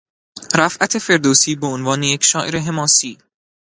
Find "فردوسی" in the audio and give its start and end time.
0.97-1.55